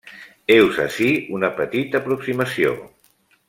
[0.53, 2.77] Heus ací una petita aproximació.